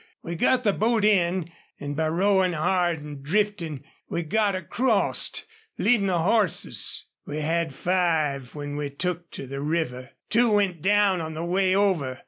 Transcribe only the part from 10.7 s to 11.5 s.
down on the